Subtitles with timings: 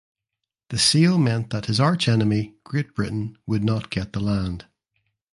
[0.69, 4.65] The sale meant that his archenemy Great Britain would not get the land.